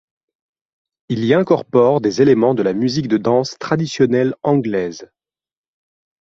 [1.09, 5.11] Il y incorpore des éléments de la musique de danse traditionnelle anglaise.